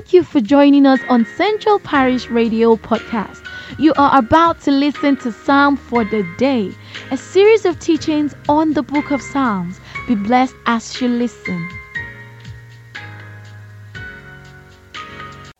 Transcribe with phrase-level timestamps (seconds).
[0.00, 3.46] Thank you for joining us on Central Parish Radio Podcast.
[3.78, 6.72] You are about to listen to Psalm for the Day,
[7.10, 9.78] a series of teachings on the book of Psalms.
[10.08, 11.68] Be blessed as you listen.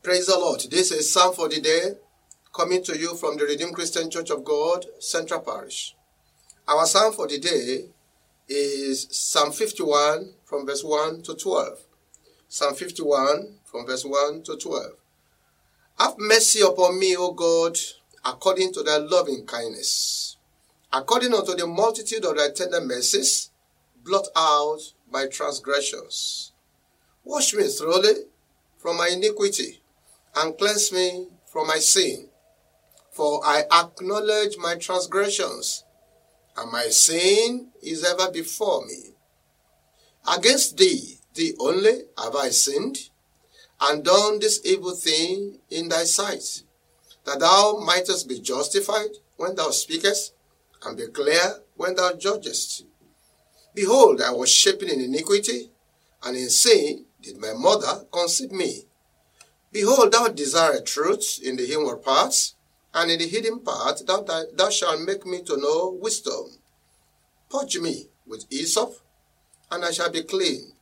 [0.03, 0.63] Praise the Lord.
[0.71, 1.97] This is Psalm for the Day,
[2.55, 5.95] coming to you from the Redeemed Christian Church of God, Central Parish.
[6.67, 7.91] Our Psalm for the day
[8.49, 11.79] is Psalm 51 from verse 1 to 12.
[12.49, 14.93] Psalm 51 from verse 1 to 12.
[15.99, 17.79] Have mercy upon me, O God,
[18.25, 20.37] according to thy loving kindness.
[20.93, 23.51] According unto the multitude of thy tender mercies,
[24.05, 26.53] blot out my transgressions.
[27.23, 28.15] Wash me thoroughly
[28.79, 29.81] from my iniquity,
[30.35, 32.29] and cleanse me from my sin.
[33.13, 35.85] For I acknowledge my transgressions,
[36.57, 39.15] and my sin is ever before me.
[40.35, 43.11] Against thee, thee only, have I sinned,
[43.81, 46.63] and done this evil thing in thy sight,
[47.25, 50.35] that thou mightest be justified when thou speakest,
[50.85, 52.85] and be clear when thou judgest.
[53.75, 55.71] Behold, I was shapen in iniquity,
[56.23, 58.85] and in sin did my mother conceive me.
[59.73, 62.57] Behold, thou desire truth in the inward parts,
[62.93, 66.59] and in the hidden part thou, thou shalt make me to know wisdom.
[67.49, 68.95] Purge me with hyssop,
[69.71, 70.73] and I shall be clean.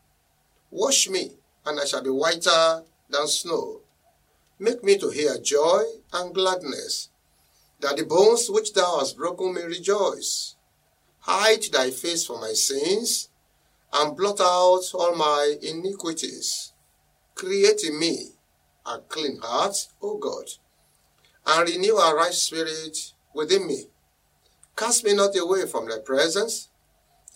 [0.71, 1.33] Wash me,
[1.67, 3.81] and I shall be whiter than snow.
[4.59, 7.11] Make me to hear joy and gladness,
[7.81, 10.57] that the bones which thou hast broken may rejoice.
[11.21, 13.29] Hide thy face from my sins,
[13.93, 16.73] and blot out all my iniquities.
[17.35, 18.33] Create in me
[18.85, 20.47] a clean heart, O God,
[21.47, 23.85] and renew a right spirit within me.
[24.77, 26.69] Cast me not away from thy presence,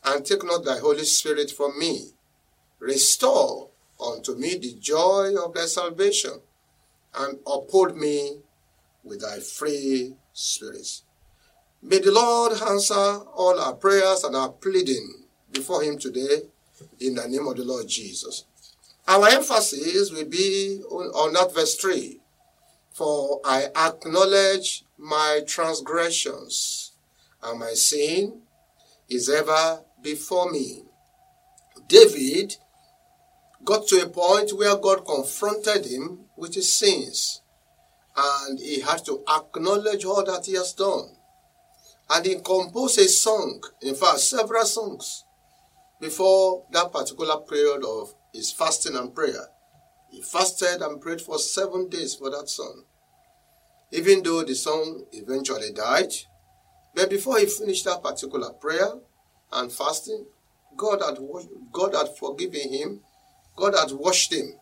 [0.05, 2.11] and take not thy Holy Spirit from me.
[2.79, 3.72] Restore
[4.03, 6.41] unto me the joy of thy salvation,
[7.14, 8.39] and uphold me
[9.05, 11.02] with thy free spirit.
[11.83, 16.42] May the Lord answer all our prayers and our pleading before him today
[17.01, 18.45] in the name of the Lord Jesus.
[19.07, 22.20] Our emphasis will be on, on that verse 3.
[22.92, 26.92] For I acknowledge my transgressions,
[27.42, 28.42] and my sin
[29.08, 30.84] is ever before me.
[31.89, 32.57] David
[33.64, 37.42] got to a point where God confronted him with his sins,
[38.17, 41.17] and he had to acknowledge all that he has done.
[42.11, 45.24] And he composed a song, in fact, several songs,
[46.01, 49.46] before that particular period of his fasting and prayer.
[50.11, 52.84] He fasted and prayed for seven days for that son.
[53.92, 56.12] Even though the son eventually died,
[56.95, 58.90] but before he finished that particular prayer
[59.52, 60.27] and fasting,
[60.77, 61.18] God had,
[61.70, 63.01] God had forgiven him.
[63.57, 64.58] God had washed him.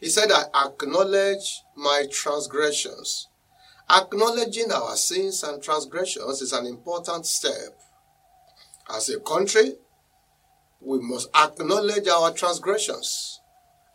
[0.00, 3.28] He said, I acknowledge my transgressions.
[3.90, 7.78] Acknowledging our sins and transgressions is an important step.
[8.88, 9.74] As a country,
[10.80, 13.40] we must acknowledge our transgressions.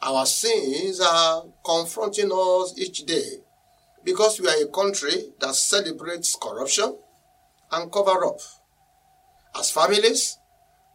[0.01, 3.43] Our sins are confronting us each day
[4.03, 6.97] because we are a country that celebrates corruption
[7.71, 8.39] and cover up.
[9.55, 10.37] As families,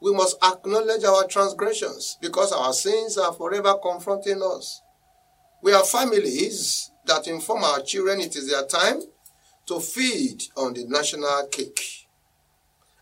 [0.05, 4.83] we must acknowledge our transgressions because our sins are forever confronting us.
[5.63, 9.01] We are families that inform our children it is their time
[9.65, 12.07] to feed on the national cake.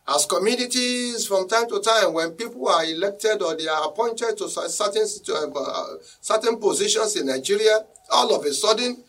[0.07, 4.49] As communities, from time to time, when people are elected or they are appointed to
[4.49, 5.85] certain, uh,
[6.21, 7.81] certain positions in Nigeria,
[8.13, 9.03] all of a sudden,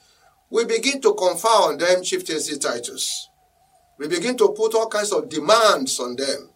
[0.49, 3.29] we begin to confer on them chieftaincy titles.
[3.99, 6.52] We begin to put all kinds of demands on them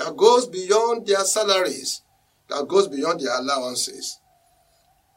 [0.00, 2.02] that goes beyond their salaries,
[2.48, 4.18] that goes beyond their allowances.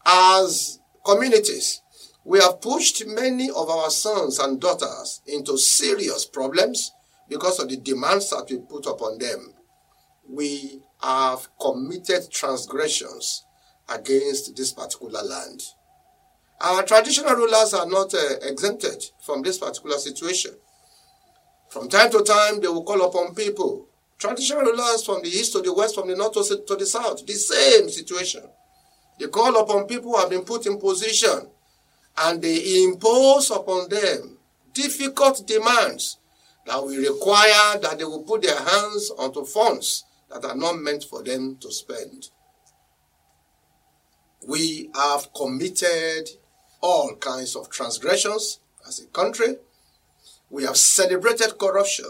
[0.05, 1.81] As communities,
[2.25, 6.91] we have pushed many of our sons and daughters into serious problems
[7.29, 9.53] because of the demands that we put upon them.
[10.29, 13.45] We have committed transgressions
[13.87, 15.63] against this particular land.
[16.59, 20.51] Our traditional rulers are not uh, exempted from this particular situation.
[21.69, 23.87] From time to time, they will call upon people.
[24.23, 26.31] Traditional rulers from the east to the west, from the north
[26.65, 28.41] to the south, the same situation.
[29.19, 31.49] They call upon people who have been put in position
[32.19, 34.37] and they impose upon them
[34.73, 36.19] difficult demands
[36.65, 41.03] that will require that they will put their hands onto funds that are not meant
[41.03, 42.29] for them to spend.
[44.47, 46.29] We have committed
[46.79, 49.57] all kinds of transgressions as a country.
[50.49, 52.05] We have celebrated corruption.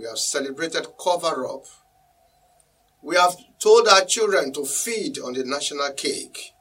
[0.00, 1.66] We have celebrated cover up.
[3.02, 6.54] We have told our children to feed on the national cake.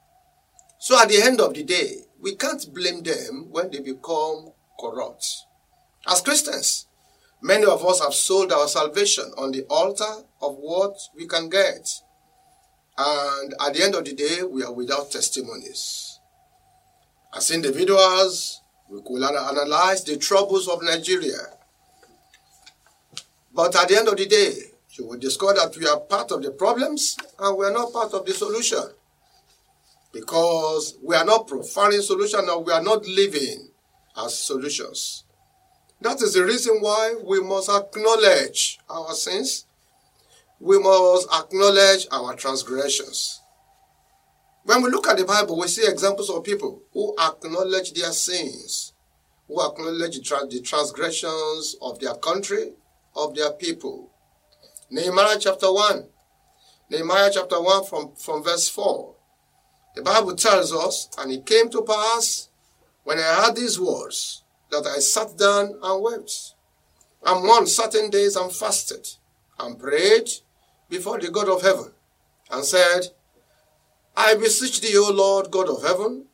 [0.78, 5.26] So at the end of the day, we can't blame them when they become corrupt.
[6.06, 6.88] As Christians,
[7.42, 11.90] many of us have sold our salvation on the altar of what we can get.
[12.98, 16.20] And at the end of the day, we are without testimonies.
[17.34, 21.56] As individuals, we could analyze the troubles of Nigeria.
[23.54, 24.54] But at the end of the day,
[24.94, 28.14] you will discover that we are part of the problems and we are not part
[28.14, 28.84] of the solution.
[30.12, 33.70] Because we are not profiling solution or we are not living
[34.18, 35.24] as solutions.
[36.02, 39.66] That is the reason why we must acknowledge our sins.
[40.60, 43.42] We must acknowledge our transgressions.
[44.64, 48.94] When we look at the Bible, we see examples of people who acknowledge their sins,
[49.48, 52.74] who acknowledge the transgressions of their country,
[53.16, 54.12] of their people.
[54.90, 56.06] Nehemiah chapter 1.
[56.90, 59.16] Nehemiah chapter 1 from, from verse 4.
[59.96, 62.50] The Bible tells us, And it came to pass,
[63.04, 66.54] when I heard these words, that I sat down and wept.
[67.26, 69.08] And one certain days and fasted
[69.60, 70.30] and prayed
[70.90, 71.92] before the God of heaven
[72.50, 73.02] and said,
[74.16, 76.26] I beseech thee, O Lord God of heaven,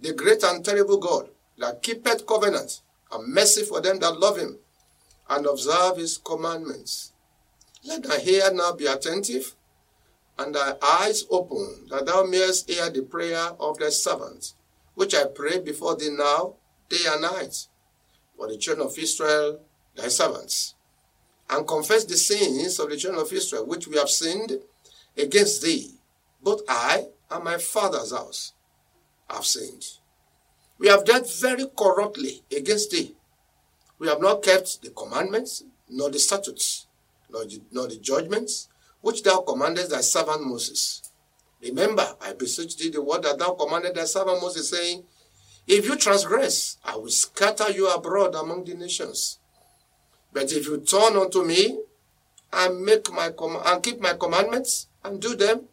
[0.00, 1.28] the great and terrible God,
[1.58, 2.80] that keepeth covenant
[3.12, 4.58] and mercy for them that love him
[5.32, 7.12] and observe his commandments.
[7.84, 9.54] Let thy ear now be attentive
[10.38, 14.52] and thy eyes open, that thou mayest hear the prayer of thy servant,
[14.94, 16.54] which I pray before thee now,
[16.88, 17.66] day and night,
[18.36, 19.60] for the children of Israel,
[19.96, 20.74] thy servants,
[21.48, 24.52] and confess the sins of the children of Israel, which we have sinned
[25.16, 25.94] against thee,
[26.42, 28.52] both I and my father's house
[29.28, 29.84] have sinned.
[30.78, 33.14] We have dealt very corruptly against thee.
[34.02, 36.88] We have not kept the commandments, nor the statutes,
[37.30, 38.66] nor the, nor the judgments,
[39.00, 41.08] which thou commandest thy servant Moses.
[41.62, 45.04] Remember, I beseech thee the word that thou commanded thy servant Moses, saying,
[45.68, 49.38] if you transgress, I will scatter you abroad among the nations.
[50.32, 51.78] But if you turn unto me
[52.52, 55.68] and make my com- and keep my commandments and do them,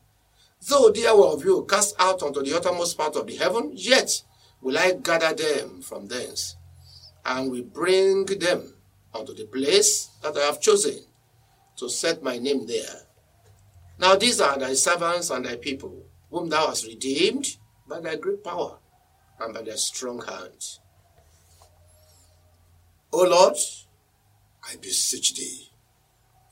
[0.67, 4.21] though there were of you cast out unto the uttermost part of the heaven, yet
[4.61, 6.57] will I gather them from thence,
[7.25, 8.73] and will bring them
[9.13, 11.03] unto the place that I have chosen
[11.77, 13.01] to set my name there.
[13.99, 17.57] Now these are thy servants and thy people, whom thou hast redeemed
[17.87, 18.77] by thy great power
[19.39, 20.79] and by thy strong hand.
[23.11, 23.57] O Lord,
[24.71, 25.69] I beseech thee,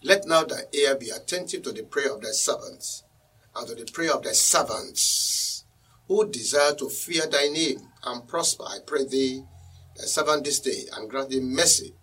[0.04, 3.04] let now thy ear be attentive to the prayer of thy servants,
[3.56, 5.66] and to the prayer of thy servants,
[6.08, 9.44] who desire to fear thy name and prosper, I pray thee,
[9.98, 11.94] thy servant this day, and grant thee mercy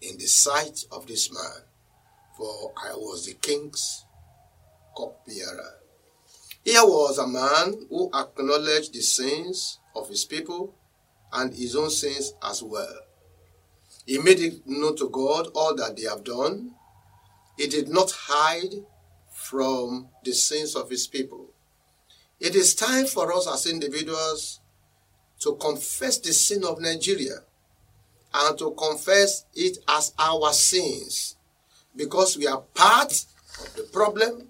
[0.00, 1.62] in the sight of this man,
[2.36, 4.04] for I was the king's
[4.96, 5.74] cupbearer.
[6.64, 10.74] Here was a man who acknowledged the sins of his people
[11.32, 12.98] and his own sins as well.
[14.06, 16.72] He made it known to God all that they have done.
[17.56, 18.74] He did not hide
[19.32, 21.50] from the sins of his people.
[22.40, 24.60] It is time for us as individuals
[25.40, 27.36] to confess the sin of Nigeria
[28.34, 31.36] and to confess it as our sins
[31.96, 33.12] because we are part
[33.60, 34.48] of the problem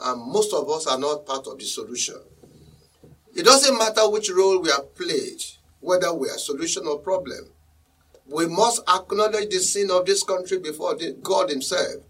[0.00, 2.16] and most of us are not part of the solution.
[3.34, 5.42] It doesn't matter which role we have played,
[5.80, 7.50] whether we are solution or problem.
[8.26, 12.02] We must acknowledge the sin of this country before God Himself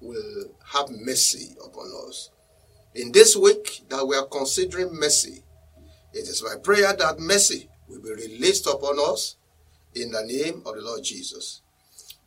[0.00, 2.30] will have mercy upon us.
[2.94, 5.42] In this week that we are considering mercy,
[6.14, 9.36] it is my prayer that mercy will be released upon us
[9.94, 11.62] in the name of the Lord Jesus.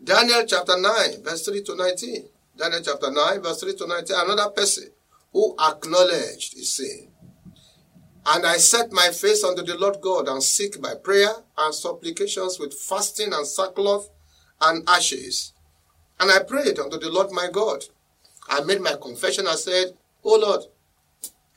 [0.03, 2.29] Daniel chapter 9, verse 3 to 19.
[2.57, 4.15] Daniel chapter 9, verse 3 to 19.
[4.19, 4.89] Another person
[5.31, 7.07] who acknowledged his sin
[8.29, 12.59] and I set my face unto the Lord God and seek by prayer and supplications
[12.59, 14.09] with fasting and sackcloth
[14.59, 15.53] and ashes.
[16.19, 17.85] And I prayed unto the Lord my God.
[18.49, 19.93] I made my confession and said,
[20.25, 20.63] O Lord,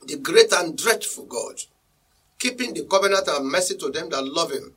[0.06, 1.60] the great and dreadful God,
[2.40, 4.74] keeping the covenant and mercy to them that love him,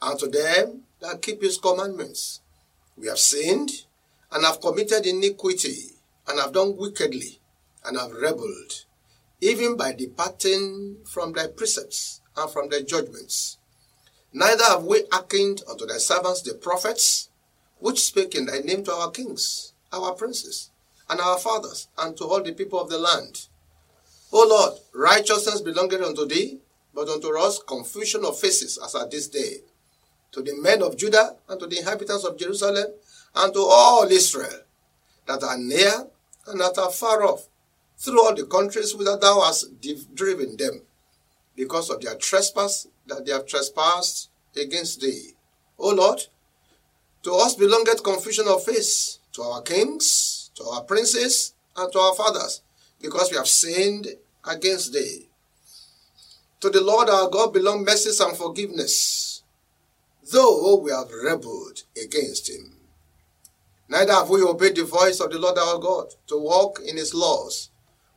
[0.00, 2.40] and to them that keep his commandments.
[2.96, 3.70] We have sinned
[4.30, 5.76] and have committed iniquity
[6.26, 7.40] and have done wickedly
[7.84, 8.86] and have rebelled
[9.42, 13.58] even by departing from thy precepts and from thy judgments.
[14.32, 17.28] Neither have we hearkened unto thy servants the prophets,
[17.80, 20.70] which spake in thy name to our kings, our princes,
[21.10, 23.48] and our fathers, and to all the people of the land.
[24.32, 26.60] O Lord, righteousness belongeth unto thee,
[26.94, 29.58] but unto us confusion of faces as at this day.
[30.32, 32.86] To the men of Judah, and to the inhabitants of Jerusalem,
[33.34, 34.62] and to all Israel,
[35.26, 36.06] that are near
[36.46, 37.48] and that are far off,
[37.98, 39.66] through all the countries whither thou hast
[40.14, 40.82] driven them.
[41.56, 45.32] because of their trespass that they have trespassed against thee.
[45.78, 46.20] O Lord,
[47.22, 52.14] to us belongeth confusion of face, to our kings, to our princes, and to our
[52.14, 52.62] fathers,
[53.00, 54.06] because we have sinned
[54.46, 55.28] against thee.
[56.62, 59.42] To the Lord our God belong mercies and forgiveness,
[60.30, 62.76] though we have rebelled against him.
[63.88, 67.14] Neither have we obeyed the voice of the Lord our God to walk in his
[67.14, 67.70] laws,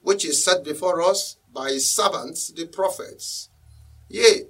[0.04, 3.50] which is set before us by his servants the prophets.
[4.10, 4.44] Yea,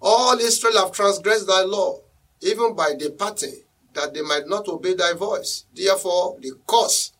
[0.00, 2.00] all Israel have transgressed thy law,
[2.40, 5.66] even by departing, that they might not obey thy voice.
[5.74, 7.12] Therefore, the curse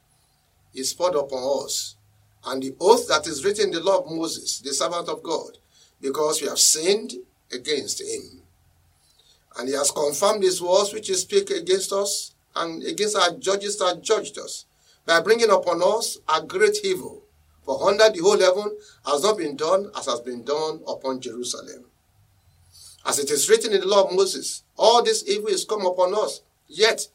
[0.73, 1.97] is poured upon us,
[2.47, 5.59] and the oath that is written in the law of Moses, the servant of God,
[6.04, 7.14] because we have sinned
[7.50, 8.42] against him.
[9.56, 13.78] And he has confirmed his words which he speak against us and against our judges
[13.78, 14.66] that judged us,
[15.06, 17.23] by bringing upon us a great evil.
[17.64, 21.87] For under the whole heaven has not been done as has been done upon Jerusalem.
[23.06, 26.14] As it is written in the law of Moses, all this evil is come upon
[26.14, 27.08] us, yet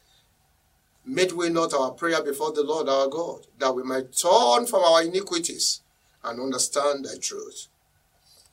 [1.06, 4.84] made we not our prayer before the Lord our God, that we might turn from
[4.84, 5.82] our iniquities
[6.24, 7.68] and understand the truth.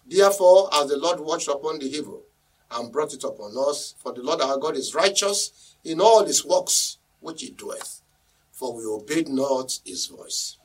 [0.07, 2.23] Therefore, as the Lord watched upon the evil
[2.71, 6.45] and brought it upon us, for the Lord our God is righteous in all his
[6.45, 8.03] works which he doeth,
[8.53, 10.59] for we obeyed not his voice.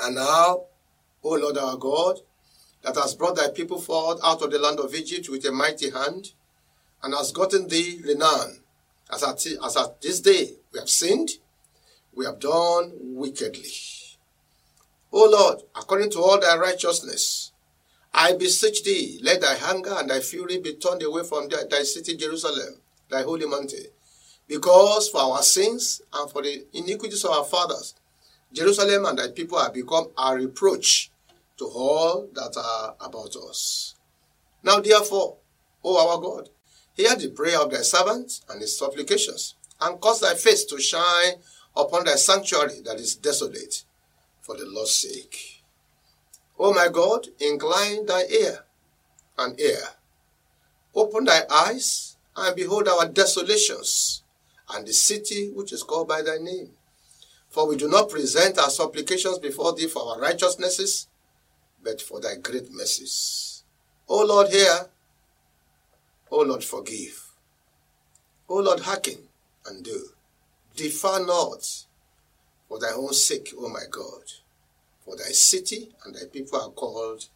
[0.00, 0.64] And now,
[1.22, 2.20] O Lord our God,
[2.82, 5.90] that has brought thy people forth out of the land of Egypt with a mighty
[5.90, 6.32] hand,
[7.02, 8.60] and has gotten thee renown,
[9.12, 11.30] as at, as at this day we have sinned,
[12.14, 13.70] we have done wickedly.
[15.12, 17.52] O Lord, according to all thy righteousness,
[18.12, 21.82] I beseech thee, let thy anger and thy fury be turned away from thy, thy
[21.82, 23.86] city Jerusalem, thy holy mountain,
[24.46, 27.94] because for our sins and for the iniquities of our fathers,
[28.52, 31.10] Jerusalem and thy people have become a reproach
[31.58, 33.94] to all that are about us.
[34.62, 35.36] Now, therefore,
[35.84, 36.48] O our God,
[36.94, 41.34] hear the prayer of thy servants and his supplications, and cause thy face to shine
[41.76, 43.84] upon thy sanctuary that is desolate,
[44.40, 45.57] for the Lord's sake.
[46.58, 48.64] O my God, incline thy ear
[49.38, 49.82] and ear.
[50.94, 54.22] Open thy eyes and behold our desolations
[54.70, 56.70] and the city which is called by thy name.
[57.48, 61.08] For we do not present our supplications before thee for our righteousnesses,
[61.82, 63.62] but for thy great mercies.
[64.08, 64.88] O Lord, hear.
[66.30, 67.24] O Lord, forgive.
[68.48, 69.28] O Lord, hearken
[69.66, 70.08] and do.
[70.76, 71.86] Defer not
[72.68, 74.22] for thy own sake, O my God.
[75.08, 77.28] For thy city and thy people are called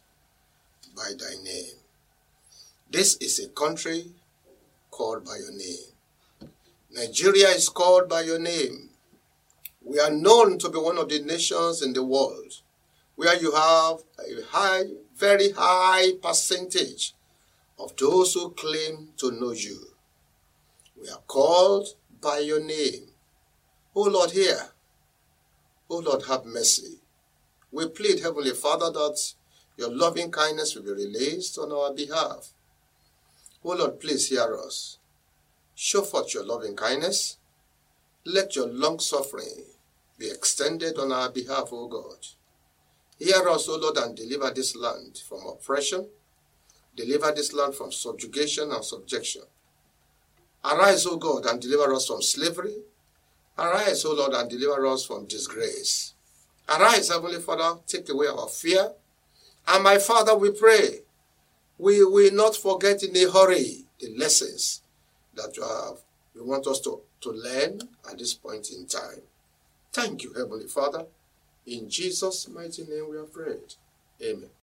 [0.95, 1.73] by thy name.
[2.91, 4.11] This is a country
[4.91, 6.51] called by your name.
[6.91, 8.91] Nigeria is called by your name.
[9.83, 12.61] We are known to be one of the nations in the world
[13.15, 14.83] where you have a high,
[15.17, 17.15] very high percentage
[17.79, 19.79] of those who claim to know you.
[21.01, 21.87] We are called
[22.21, 23.07] by your name.
[23.95, 24.59] O Lord, hear.
[25.89, 26.99] O Lord, have mercy.
[27.73, 29.33] We plead, Heavenly Father, that
[29.77, 32.53] your loving kindness will be released on our behalf.
[33.63, 34.99] O Lord, please hear us.
[35.73, 37.37] Show forth your loving kindness.
[38.25, 39.65] Let your long suffering
[40.19, 42.27] be extended on our behalf, O God.
[43.17, 46.07] Hear us, O Lord, and deliver this land from oppression.
[46.95, 49.41] Deliver this land from subjugation and subjection.
[50.63, 52.75] Arise, O God, and deliver us from slavery.
[53.57, 56.12] Arise, O Lord, and deliver us from disgrace.
[56.69, 58.93] Arise, Heavenly Father, take away our fear.
[59.67, 60.99] And my Father, we pray,
[61.77, 64.81] we will not forget in a hurry the lessons
[65.35, 65.97] that you have.
[66.35, 69.21] You want us to, to learn at this point in time.
[69.91, 71.05] Thank you, Heavenly Father.
[71.65, 73.75] In Jesus' mighty name we have prayed.
[74.21, 74.49] Amen.